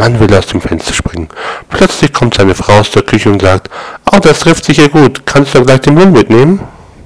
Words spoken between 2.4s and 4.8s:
Frau aus der Küche und sagt, oh, das trifft sich